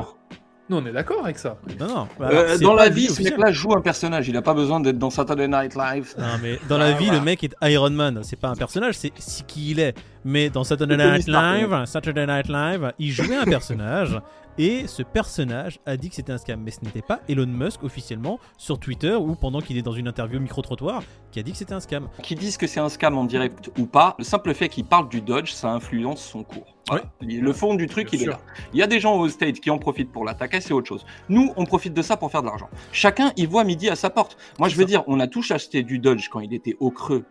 Nous, 0.69 0.77
on 0.77 0.85
est 0.85 0.91
d'accord 0.91 1.23
avec 1.23 1.37
ça. 1.37 1.57
Non, 1.79 1.87
non. 1.87 2.07
Bah, 2.17 2.29
euh, 2.31 2.57
dans 2.57 2.73
la 2.73 2.87
vie, 2.89 3.07
ce 3.07 3.21
mec-là 3.21 3.51
joue 3.51 3.73
un 3.73 3.81
personnage. 3.81 4.27
Il 4.27 4.33
n'a 4.35 4.41
pas 4.41 4.53
besoin 4.53 4.79
d'être 4.79 4.97
dans 4.97 5.09
Saturday 5.09 5.47
Night 5.47 5.75
Live. 5.75 6.13
Non, 6.17 6.37
mais 6.41 6.59
dans 6.69 6.77
la 6.77 6.93
vie, 6.93 7.09
le 7.09 7.19
mec 7.19 7.43
est 7.43 7.53
Iron 7.63 7.89
Man. 7.89 8.21
C'est 8.23 8.39
pas 8.39 8.49
un 8.49 8.55
personnage, 8.55 8.95
c'est 8.95 9.11
qui 9.47 9.71
il 9.71 9.79
est. 9.79 9.95
Mais 10.23 10.49
dans 10.49 10.63
Saturday 10.63 10.97
Night 10.97 11.27
Live, 11.27 11.85
Saturday 11.85 12.27
Night 12.27 12.47
Live, 12.47 12.93
il 12.99 13.11
jouait 13.11 13.37
un 13.37 13.45
personnage 13.45 14.19
et 14.57 14.85
ce 14.85 15.01
personnage 15.01 15.79
a 15.85 15.97
dit 15.97 16.09
que 16.09 16.15
c'était 16.15 16.33
un 16.33 16.37
scam. 16.37 16.61
Mais 16.61 16.71
ce 16.71 16.81
n'était 16.83 17.01
pas 17.01 17.21
Elon 17.27 17.47
Musk 17.47 17.83
officiellement 17.83 18.39
sur 18.57 18.79
Twitter 18.79 19.13
ou 19.13 19.35
pendant 19.35 19.61
qu'il 19.61 19.77
est 19.77 19.81
dans 19.81 19.93
une 19.93 20.07
interview 20.07 20.39
micro-trottoir 20.39 21.03
qui 21.31 21.39
a 21.39 21.43
dit 21.43 21.51
que 21.51 21.57
c'était 21.57 21.73
un 21.73 21.79
scam. 21.79 22.09
Qui 22.21 22.35
disent 22.35 22.57
que 22.57 22.67
c'est 22.67 22.79
un 22.79 22.89
scam 22.89 23.17
en 23.17 23.25
direct 23.25 23.71
ou 23.79 23.85
pas, 23.85 24.15
le 24.19 24.23
simple 24.23 24.53
fait 24.53 24.69
qu'il 24.69 24.85
parle 24.85 25.09
du 25.09 25.21
Dodge, 25.21 25.51
ça 25.51 25.71
influence 25.71 26.23
son 26.23 26.43
cours. 26.43 26.77
Le 27.21 27.53
fond 27.53 27.75
du 27.75 27.87
truc, 27.87 28.09
il 28.11 28.23
est 28.23 28.25
là. 28.25 28.39
Il 28.73 28.79
y 28.79 28.83
a 28.83 28.87
des 28.87 28.99
gens 28.99 29.15
au 29.17 29.29
States 29.29 29.59
qui 29.59 29.69
en 29.69 29.77
profitent 29.77 30.11
pour 30.11 30.25
l'attaquer, 30.25 30.59
c'est 30.59 30.73
autre 30.73 30.87
chose. 30.87 31.05
Nous, 31.29 31.53
on 31.55 31.65
profite 31.65 31.93
de 31.93 32.01
ça 32.01 32.17
pour 32.17 32.29
faire 32.29 32.41
de 32.41 32.47
l'argent. 32.47 32.69
Chacun, 32.91 33.31
il 33.37 33.47
voit 33.47 33.63
midi 33.63 33.89
à 33.89 33.95
sa 33.95 34.09
porte. 34.09 34.37
Moi, 34.59 34.67
je 34.67 34.75
veux 34.75 34.85
dire, 34.85 35.03
on 35.07 35.19
a 35.21 35.27
tous 35.27 35.51
acheté 35.51 35.83
du 35.83 35.99
Dodge 35.99 36.27
quand 36.29 36.41
il 36.41 36.53
était 36.53 36.75
au 36.79 36.91
creux 36.91 37.23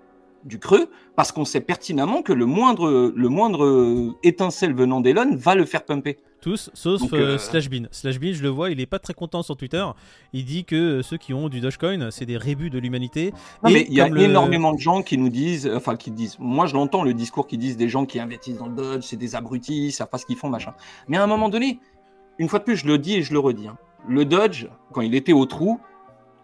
du 0.44 0.58
creux 0.58 0.90
parce 1.16 1.32
qu'on 1.32 1.44
sait 1.44 1.60
pertinemment 1.60 2.22
que 2.22 2.32
le 2.32 2.46
moindre, 2.46 3.12
le 3.14 3.28
moindre 3.28 4.14
étincelle 4.22 4.74
venant 4.74 5.00
d'Elon 5.00 5.36
va 5.36 5.54
le 5.54 5.64
faire 5.64 5.84
pumper. 5.84 6.16
Tous, 6.40 6.70
sauf 6.72 7.02
euh, 7.12 7.34
euh, 7.34 7.38
Slashbean. 7.38 7.88
Slashbean, 7.90 8.32
je 8.32 8.42
le 8.42 8.48
vois, 8.48 8.70
il 8.70 8.80
est 8.80 8.86
pas 8.86 8.98
très 8.98 9.12
content 9.12 9.42
sur 9.42 9.56
Twitter. 9.56 9.84
Il 10.32 10.46
dit 10.46 10.64
que 10.64 11.02
ceux 11.02 11.18
qui 11.18 11.34
ont 11.34 11.50
du 11.50 11.60
Dogecoin, 11.60 12.10
c'est 12.10 12.24
des 12.24 12.38
rébus 12.38 12.70
de 12.70 12.78
l'humanité. 12.78 13.32
mais 13.62 13.86
il 13.88 13.94
y 13.94 14.00
a 14.00 14.06
énormément 14.06 14.72
de 14.72 14.78
gens 14.78 15.02
qui 15.02 15.18
nous 15.18 15.28
disent, 15.28 15.70
enfin 15.74 15.96
qui 15.96 16.10
disent, 16.10 16.38
moi 16.38 16.66
je 16.66 16.74
l'entends 16.74 17.02
le 17.02 17.12
discours 17.12 17.46
qui 17.46 17.58
disent 17.58 17.76
des 17.76 17.88
gens 17.88 18.06
qui 18.06 18.18
investissent 18.18 18.58
dans 18.58 18.68
le 18.68 18.74
Doge, 18.74 19.02
c'est 19.02 19.16
des 19.16 19.34
abrutis, 19.34 19.88
ils 19.88 19.92
savent 19.92 20.08
pas 20.08 20.18
ce 20.18 20.24
qu'ils 20.24 20.36
font, 20.36 20.48
machin. 20.48 20.72
Mais 21.08 21.18
à 21.18 21.22
un 21.22 21.26
moment 21.26 21.50
donné, 21.50 21.78
une 22.38 22.48
fois 22.48 22.58
de 22.58 22.64
plus, 22.64 22.76
je 22.76 22.86
le 22.86 22.96
dis 22.96 23.16
et 23.16 23.22
je 23.22 23.34
le 23.34 23.38
redis, 23.38 23.68
hein, 23.68 23.76
le 24.08 24.24
Dodge, 24.24 24.66
quand 24.92 25.02
il 25.02 25.14
était 25.14 25.34
au 25.34 25.44
trou, 25.44 25.78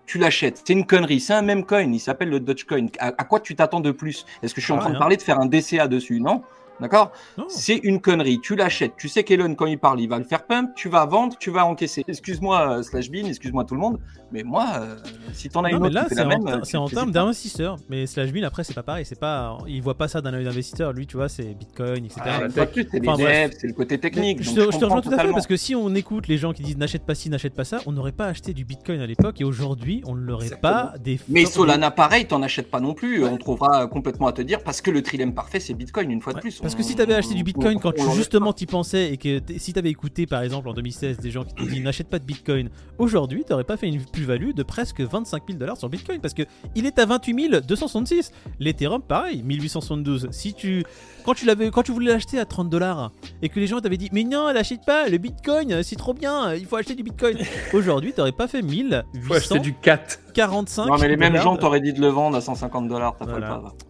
tu 0.07 0.19
l'achètes. 0.19 0.63
C'est 0.65 0.73
une 0.73 0.87
connerie. 0.87 1.21
C'est 1.21 1.35
un 1.35 1.43
même 1.43 1.65
coin. 1.65 1.83
Il 1.83 2.01
s'appelle 2.01 2.31
le 2.31 2.41
Dogecoin. 2.41 2.87
À, 2.99 3.09
à 3.09 3.25
quoi 3.25 3.41
tu 3.41 3.55
t'attends 3.55 3.81
de 3.81 3.91
plus? 3.91 4.25
Est-ce 4.43 4.55
que 4.55 4.61
je 4.61 4.67
suis 4.67 4.73
en 4.73 4.79
train 4.79 4.91
de 4.91 4.99
parler 4.99 5.17
de 5.17 5.23
faire 5.23 5.39
un 5.41 5.47
DCA 5.47 5.89
dessus? 5.89 6.21
Non. 6.21 6.43
D'accord? 6.80 7.12
C'est 7.49 7.76
une 7.76 8.00
connerie. 8.00 8.40
Tu 8.40 8.54
l'achètes. 8.56 8.95
Tu 8.99 9.09
sais 9.09 9.25
qu'Elon, 9.25 9.54
quand 9.54 9.66
il 9.66 9.78
parle, 9.78 10.00
il 10.00 10.09
va 10.09 10.18
le 10.18 10.25
faire 10.25 10.47
pump. 10.47 10.71
Tu 10.75 10.88
vas 10.88 11.06
vendre, 11.06 11.37
tu 11.38 11.50
vas 11.50 11.64
encaisser. 11.64 12.04
Excuse-moi, 12.06 12.78
euh, 12.78 12.83
Slash 12.83 13.11
Bean, 13.11 13.26
excuse-moi 13.26 13.64
tout 13.64 13.75
le 13.75 13.80
monde. 13.80 13.99
Mais 14.33 14.42
moi, 14.42 14.66
euh, 14.80 14.97
si 15.33 15.49
t'en 15.49 15.64
as 15.64 15.71
une 15.71 15.76
autre 15.76 15.95
là, 15.95 16.06
c'est 16.11 16.21
en, 16.21 16.64
c'est 16.64 16.76
en 16.76 16.88
termes 16.88 17.12
d'investisseur. 17.12 17.76
Mais 17.88 18.06
Slash 18.06 18.33
Bean, 18.33 18.42
après, 18.42 18.64
c'est 18.64 18.75
pas 18.75 18.83
pareil. 18.83 19.04
C'est 19.04 19.18
pas, 19.18 19.56
il 19.66 19.80
voit 19.80 19.97
pas 19.97 20.09
ça 20.09 20.21
d'un 20.21 20.35
œil 20.35 20.45
d'investisseur. 20.45 20.92
Lui, 20.92 21.06
tu 21.06 21.16
vois, 21.16 21.28
c'est 21.28 21.54
Bitcoin, 21.54 22.04
etc. 22.04 22.21
Ah, 22.25 22.38
c'est 22.49 23.66
le 23.66 23.73
côté 23.73 23.99
technique. 23.99 24.42
Je, 24.42 24.52
te, 24.52 24.61
rejoins 24.61 25.00
tout 25.00 25.12
à 25.12 25.18
fait 25.18 25.30
parce 25.30 25.47
que 25.47 25.56
si 25.56 25.75
on 25.75 25.95
écoute 25.95 26.28
les 26.28 26.38
gens 26.38 26.52
qui 26.52 26.62
disent 26.62 26.76
n'achète 26.76 27.04
pas 27.04 27.14
ci, 27.14 27.30
n'achète 27.30 27.54
pas 27.54 27.64
ça, 27.64 27.78
on 27.87 27.92
n'aurait 27.92 28.12
pas 28.12 28.26
acheté 28.26 28.52
du 28.52 28.64
Bitcoin 28.64 29.00
à 29.00 29.06
l'époque 29.06 29.40
et 29.40 29.45
aujourd'hui, 29.45 30.02
on 30.06 30.14
ne 30.14 30.21
l'aurait 30.21 30.50
pas. 30.61 30.95
Des 31.02 31.18
mais 31.28 31.45
Solana, 31.45 31.90
pareil, 31.90 32.26
t'en 32.26 32.42
achètes 32.42 32.71
pas 32.71 32.80
non 32.80 32.95
plus. 32.95 33.25
On 33.25 33.37
trouvera 33.38 33.87
complètement 33.87 34.26
à 34.26 34.33
te 34.33 34.42
dire 34.42 34.62
parce 34.62 34.80
que 34.80 34.90
le 34.90 35.02
trilemme 35.02 35.35
parfait, 35.35 35.61
c'est 35.61 35.75
Bitcoin 35.75 36.11
une 36.11 36.21
fois 36.21 36.33
de 36.33 36.40
plus. 36.40 36.61
Parce 36.66 36.75
que 36.75 36.82
si 36.82 36.96
tu 36.96 37.02
avais 37.02 37.14
acheté 37.14 37.35
du 37.35 37.44
Bitcoin 37.44 37.78
quand 37.78 37.92
tu 37.92 38.02
justement 38.16 38.52
t'y 38.52 38.66
pensais 38.66 39.12
et 39.12 39.18
que 39.18 39.40
si 39.56 39.73
tu 39.73 39.78
avais 39.78 39.90
écouté 39.90 40.26
par 40.26 40.42
exemple 40.42 40.68
en 40.68 40.73
2016 40.73 41.18
des 41.18 41.30
gens 41.30 41.44
qui 41.44 41.54
te 41.54 41.62
disent 41.62 41.80
n'achète 41.80 42.08
pas 42.08 42.18
de 42.18 42.25
Bitcoin, 42.25 42.70
aujourd'hui 42.99 43.44
tu 43.46 43.52
n'aurais 43.52 43.62
pas 43.62 43.76
fait 43.76 43.87
une 43.87 44.04
plus-value 44.04 44.50
de 44.50 44.64
presque 44.64 45.00
25 45.00 45.44
000 45.46 45.61
dollars 45.61 45.76
sur 45.76 45.88
Bitcoin 45.88 46.20
parce 46.20 46.35
que 46.35 46.42
il 46.75 46.85
est 46.85 46.99
à 46.99 47.06
28 47.06 47.64
266. 47.68 48.32
L'Ethereum 48.58 49.00
pareil, 49.00 49.44
1872. 49.44 50.26
Si 50.32 50.54
tu 50.54 50.82
quand 51.25 51.35
tu 51.35 51.46
l'avais 51.46 51.70
quand 51.70 51.85
tu 51.85 51.92
voulais 51.92 52.11
l'acheter 52.11 52.40
à 52.40 52.44
30 52.46 52.68
dollars 52.68 53.12
et 53.42 53.49
que 53.49 53.61
les 53.61 53.68
gens 53.68 53.80
t'avaient 53.80 53.96
dit 53.96 54.08
mais 54.11 54.25
non, 54.25 54.49
l'achète 54.49 54.85
pas, 54.85 55.08
le 55.08 55.18
Bitcoin 55.18 55.85
c'est 55.85 55.94
trop 55.94 56.14
bien, 56.14 56.52
il 56.52 56.66
faut 56.66 56.75
acheter 56.75 56.96
du 56.96 57.04
Bitcoin. 57.04 57.38
Aujourd'hui 57.75 58.12
tu 58.12 58.18
n'aurais 58.18 58.32
pas 58.32 58.49
fait 58.49 58.62
1000. 58.62 59.04
Il 59.14 59.23
faut 59.23 59.35
acheter 59.35 59.61
du 59.61 59.73
4. 59.73 60.18
45. 60.37 60.87
Non, 60.87 60.99
mais 60.99 61.08
les 61.08 61.16
mêmes 61.16 61.37
gens 61.37 61.56
t'auraient 61.56 61.80
dit 61.80 61.94
de 61.94 62.00
le 62.00 62.08
vendre 62.08 62.37
à 62.37 62.42
150 62.42 62.88
dollars. 62.88 63.16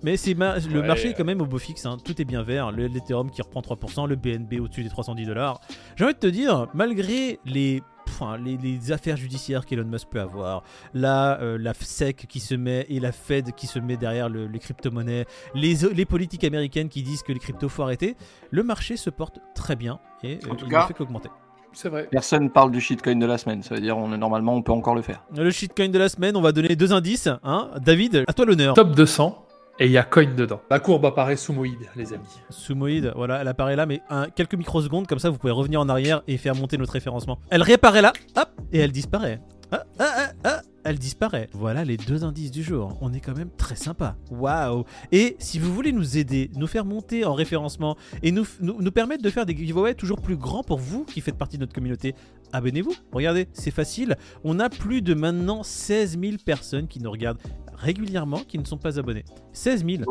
Mais 0.05 0.17
c'est 0.17 0.35
le 0.35 0.83
marché 0.83 1.09
est 1.09 1.15
quand 1.15 1.25
même 1.25 1.41
au 1.41 1.47
beau 1.47 1.59
fixe. 1.59 1.85
Hein. 1.87 1.97
Tout 2.05 2.21
est 2.23 2.25
bien 2.25 2.45
vert. 2.45 2.66
L'Ethereum 2.71 3.31
qui 3.31 3.43
reprend 3.43 3.61
3%, 3.61 4.09
le 4.09 4.17
BNB 4.17 4.61
au-dessus 4.61 4.83
des 4.83 4.89
310 4.89 5.27
dollars. 5.27 5.61
J'ai 5.97 6.05
envie 6.05 6.15
de 6.15 6.19
te 6.19 6.27
dire, 6.27 6.69
malgré 6.75 7.39
les 7.45 7.83
Enfin, 8.09 8.39
les, 8.39 8.93
affaires 8.93 9.17
judiciaires 9.17 9.67
qu'Elon 9.67 9.85
Musk 9.85 10.09
peut 10.09 10.21
avoir, 10.21 10.63
la, 10.95 11.39
euh, 11.41 11.59
la 11.59 11.75
SEC 11.75 12.27
qui 12.29 12.41
se 12.41 12.55
met 12.55 12.87
et 12.89 13.01
la 13.01 13.13
Fed 13.13 13.53
qui 13.53 13.67
se 13.67 13.79
met 13.79 13.97
derrière 13.97 14.29
les 14.29 14.59
crypto-monnaies, 14.59 15.27
les, 15.55 15.75
les, 15.93 16.07
politiques 16.07 16.45
américaines 16.45 16.89
qui 16.89 17.03
disent 17.03 17.23
que 17.23 17.33
les 17.33 17.39
cryptos 17.39 17.69
faut 17.69 17.83
arrêter, 17.83 18.17
le 18.51 18.63
marché 18.63 18.97
se 18.97 19.11
porte 19.11 19.41
très 19.55 19.77
bien 19.77 19.99
et 20.23 20.39
en 20.49 20.53
euh, 20.53 20.55
tout 20.55 20.65
il 20.67 20.71
cas, 20.71 20.83
ne 20.83 20.87
fait 20.87 20.95
qu'augmenter. 20.95 21.29
C'est 21.73 21.91
vrai. 21.91 22.09
Personne 22.11 22.49
parle 22.49 22.71
du 22.71 22.81
shitcoin 22.81 23.17
de 23.17 23.27
la 23.27 23.37
semaine, 23.37 23.63
ça 23.63 23.75
veut 23.75 23.83
dire 23.83 23.99
on, 23.99 24.09
normalement 24.09 24.55
on 24.55 24.63
peut 24.63 24.73
encore 24.73 24.95
le 24.95 25.03
faire. 25.03 25.23
Le 25.37 25.51
shitcoin 25.51 25.91
de 25.91 25.99
la 25.99 26.09
semaine, 26.09 26.37
on 26.37 26.41
va 26.41 26.53
donner 26.53 26.75
deux 26.75 26.95
indices. 26.95 27.29
Hein. 27.43 27.71
David, 27.85 28.25
à 28.27 28.33
toi 28.33 28.47
l'honneur. 28.47 28.75
Top 28.75 28.93
200 28.93 29.46
et 29.79 29.87
il 29.87 29.93
y 29.93 29.99
a 29.99 30.03
coin 30.03 30.33
dedans. 30.35 30.61
La 30.71 30.81
courbe 30.81 31.05
apparaît 31.07 31.37
sumoïde, 31.37 31.87
les 31.97 32.13
amis. 32.13 32.25
Sumoïde, 32.51 33.13
voilà, 33.15 33.41
elle 33.41 33.49
apparaît 33.49 33.77
là, 33.77 33.87
mais 33.87 34.01
quelques 34.35 34.55
microsecondes, 34.55 35.07
comme 35.07 35.19
ça 35.19 35.31
vous 35.31 35.39
pouvez 35.39 35.53
revenir 35.53 35.81
en 35.81 35.89
arrière 35.89 36.23
et 36.27 36.37
faire 36.37 36.55
monter 36.55 36.79
notre 36.79 36.93
référencement. 36.93 37.39
Elle 37.51 37.63
réapparaît 37.63 38.03
là, 38.03 38.13
hop, 38.37 38.49
et 38.73 38.79
elle 38.79 38.93
disparaît. 38.93 39.41
Ah, 39.73 39.85
ah, 39.99 40.13
ah, 40.17 40.33
ah 40.45 40.63
elle 40.85 40.99
disparaît. 41.01 41.49
Voilà 41.53 41.85
les 41.85 41.97
deux 41.97 42.23
indices 42.23 42.53
du 42.53 42.63
jour. 42.63 42.97
On 43.01 43.13
est 43.13 43.19
quand 43.19 43.37
même 43.37 43.51
très 43.51 43.75
sympa. 43.75 44.17
Waouh 44.31 44.85
Et 45.11 45.35
si 45.41 45.59
vous 45.59 45.75
voulez 45.75 45.91
nous 45.91 46.17
aider, 46.17 46.49
nous 46.55 46.69
faire 46.69 46.85
monter 46.85 47.25
en 47.25 47.35
référencement 47.35 47.97
et 48.23 48.31
nous, 48.31 48.47
nous, 48.61 48.93
permettre 48.93 49.25
de 49.25 49.31
faire 49.31 49.47
des 49.47 49.57
giveaways 49.57 49.95
toujours 49.95 50.21
plus 50.21 50.37
grands 50.37 50.63
pour 50.63 50.79
vous 50.79 51.05
qui 51.05 51.21
faites 51.21 51.37
partie 51.37 51.57
de 51.57 51.63
notre 51.63 51.75
communauté, 51.75 52.15
abonnez-vous. 52.53 52.95
Regardez, 53.13 53.49
c'est 53.53 53.73
facile. 53.73 54.17
On 54.45 54.61
a 54.61 54.69
plus 54.69 55.03
de 55.03 55.15
maintenant 55.15 55.65
16 55.65 56.21
000 56.21 56.37
personnes 56.45 56.87
qui 56.87 57.01
nous 57.01 57.11
regardent 57.11 57.41
régulièrement 57.77 58.41
qui 58.47 58.59
ne 58.59 58.65
sont 58.65 58.79
pas 58.79 58.99
abonnés. 58.99 59.25
16 59.53 59.85
000. 59.85 60.03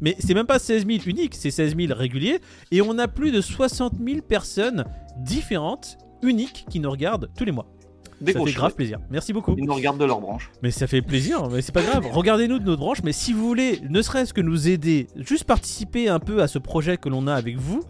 Mais 0.00 0.16
c'est 0.18 0.34
même 0.34 0.46
pas 0.46 0.58
16 0.58 0.86
000 0.86 1.00
uniques, 1.06 1.34
c'est 1.34 1.50
16 1.50 1.76
000 1.76 1.94
réguliers. 1.94 2.40
Et 2.70 2.82
on 2.82 2.98
a 2.98 3.08
plus 3.08 3.32
de 3.32 3.40
60 3.40 3.94
000 4.04 4.20
personnes 4.22 4.84
différentes, 5.18 5.98
uniques, 6.22 6.66
qui 6.70 6.80
nous 6.80 6.90
regardent 6.90 7.30
tous 7.36 7.44
les 7.44 7.52
mois 7.52 7.66
ça 8.24 8.32
fait 8.32 8.52
grave 8.52 8.74
plaisir. 8.74 8.98
Merci 9.10 9.32
beaucoup. 9.32 9.54
Ils 9.58 9.64
nous 9.64 9.74
regardent 9.74 9.98
de 10.00 10.04
leur 10.04 10.20
branche. 10.20 10.50
Mais 10.62 10.70
ça 10.70 10.86
fait 10.86 11.02
plaisir, 11.02 11.48
mais 11.50 11.62
c'est 11.62 11.72
pas 11.72 11.82
grave. 11.82 12.06
Regardez-nous 12.10 12.58
de 12.58 12.64
notre 12.64 12.80
branche, 12.80 13.02
mais 13.02 13.12
si 13.12 13.32
vous 13.32 13.46
voulez, 13.46 13.80
ne 13.88 14.02
serait-ce 14.02 14.32
que 14.32 14.40
nous 14.40 14.68
aider, 14.68 15.06
juste 15.16 15.44
participer 15.44 16.08
un 16.08 16.18
peu 16.18 16.42
à 16.42 16.48
ce 16.48 16.58
projet 16.58 16.96
que 16.96 17.08
l'on 17.08 17.26
a 17.26 17.34
avec 17.34 17.56
vous, 17.56 17.82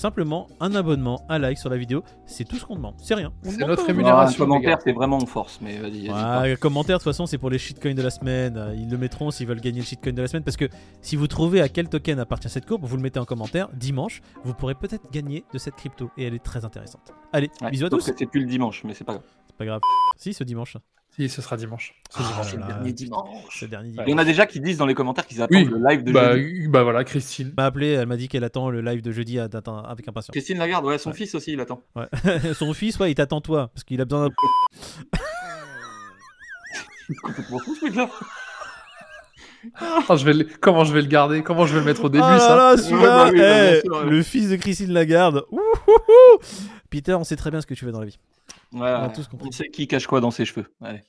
simplement 0.00 0.46
un 0.60 0.74
abonnement, 0.74 1.24
un 1.28 1.38
like 1.38 1.58
sur 1.58 1.70
la 1.70 1.76
vidéo, 1.76 2.02
c'est 2.26 2.44
tout 2.44 2.56
ce 2.56 2.64
qu'on 2.64 2.76
demande. 2.76 2.94
C'est 2.98 3.14
rien. 3.14 3.32
C'est 3.42 3.58
notre 3.58 3.86
rémunération. 3.86 4.44
un 4.44 4.46
commentaire, 4.46 4.78
c'est 4.82 4.92
vraiment 4.92 5.18
en 5.18 5.26
force, 5.26 5.60
mais 5.60 5.78
vas-y. 5.78 6.10
Ouais, 6.10 6.56
commentaire, 6.56 6.98
de 6.98 7.02
toute 7.02 7.12
façon, 7.12 7.26
c'est 7.26 7.38
pour 7.38 7.50
les 7.50 7.58
shitcoins 7.58 7.94
de 7.94 8.02
la 8.02 8.10
semaine. 8.10 8.74
Ils 8.76 8.90
le 8.90 8.98
mettront 8.98 9.30
s'ils 9.30 9.46
veulent 9.46 9.60
gagner 9.60 9.80
le 9.80 9.86
shitcoin 9.86 10.12
de 10.12 10.22
la 10.22 10.28
semaine. 10.28 10.44
Parce 10.44 10.56
que 10.56 10.68
si 11.02 11.16
vous 11.16 11.26
trouvez 11.26 11.60
à 11.60 11.68
quel 11.68 11.88
token 11.88 12.18
appartient 12.18 12.48
cette 12.48 12.66
courbe, 12.66 12.84
vous 12.84 12.96
le 12.96 13.02
mettez 13.02 13.18
en 13.18 13.24
commentaire. 13.24 13.68
Dimanche, 13.74 14.22
vous 14.44 14.54
pourrez 14.54 14.74
peut-être 14.74 15.10
gagner 15.12 15.44
de 15.52 15.58
cette 15.58 15.74
crypto. 15.74 16.10
Et 16.16 16.24
elle 16.24 16.34
est 16.34 16.44
très 16.44 16.64
intéressante. 16.64 17.12
Allez, 17.32 17.50
bisous 17.70 17.86
à 17.86 17.90
tous. 17.90 18.00
C'est 18.00 18.26
plus 18.26 18.40
le 18.40 18.46
dimanche, 18.46 18.82
mais 18.84 18.94
c'est 18.94 19.04
pas 19.04 19.12
grave 19.12 19.24
pas 19.60 19.66
grave. 19.66 19.80
Si, 20.16 20.32
ce 20.32 20.42
dimanche. 20.42 20.76
Si, 21.20 21.28
ce 21.28 21.42
sera 21.42 21.56
dimanche. 21.56 21.94
Ce 22.10 22.18
ah, 22.20 22.42
le 22.56 22.66
dernier 22.66 22.92
dimanche. 22.92 23.64
dernier 23.64 23.92
Il 24.06 24.10
y 24.10 24.14
en 24.14 24.18
a 24.18 24.24
déjà 24.24 24.46
qui 24.46 24.60
disent 24.60 24.78
dans 24.78 24.86
les 24.86 24.94
commentaires 24.94 25.26
qu'ils 25.26 25.42
attendent 25.42 25.68
le 25.68 25.88
live 25.88 26.02
de 26.02 26.12
bah, 26.12 26.36
jeudi. 26.36 26.68
Bah 26.68 26.82
voilà, 26.82 27.04
Christine. 27.04 27.52
m'a 27.56 27.66
appelé, 27.66 27.88
elle 27.88 28.06
m'a 28.06 28.16
dit 28.16 28.28
qu'elle 28.28 28.44
attend 28.44 28.70
le 28.70 28.80
live 28.80 29.02
de 29.02 29.12
jeudi 29.12 29.38
avec 29.38 29.54
impatience. 30.08 30.30
Christine 30.32 30.58
Lagarde, 30.58 30.86
ouais, 30.86 30.96
son 30.98 31.12
fils 31.12 31.34
aussi, 31.34 31.52
il 31.52 31.60
attend. 31.60 31.82
Ouais. 31.94 32.06
son 32.54 32.72
fils, 32.72 32.98
ouais, 32.98 33.10
il 33.10 33.14
t'attend 33.14 33.42
toi, 33.42 33.70
parce 33.74 33.84
qu'il 33.84 34.00
a 34.00 34.04
besoin 34.06 34.28
d'un. 34.28 34.34
complètement 37.22 37.58
fou 37.58 37.74
ce 37.74 37.84
mec-là. 37.84 38.10
Oh, 40.08 40.16
je 40.16 40.24
vais 40.24 40.46
Comment 40.60 40.84
je 40.84 40.94
vais 40.94 41.02
le 41.02 41.08
garder? 41.08 41.42
Comment 41.42 41.66
je 41.66 41.74
vais 41.74 41.80
le 41.80 41.86
mettre 41.86 42.04
au 42.04 42.08
début 42.08 42.24
ça? 42.24 42.76
bah 42.92 43.30
Le 43.30 44.22
fils 44.22 44.48
de 44.48 44.56
Christine 44.56 44.92
Lagarde. 44.92 45.44
Peter, 46.88 47.14
on 47.14 47.24
sait 47.24 47.36
très 47.36 47.50
bien 47.50 47.60
ce 47.60 47.66
que 47.66 47.74
tu 47.74 47.84
veux 47.84 47.92
dans 47.92 48.00
la 48.00 48.06
vie. 48.06 48.18
Voilà, 48.72 49.12
on, 49.16 49.46
on 49.46 49.50
sait 49.50 49.68
qui 49.68 49.86
cache 49.86 50.06
quoi 50.06 50.20
dans 50.20 50.30
ses 50.30 50.44
cheveux. 50.44 50.66
Allez. 50.80 51.02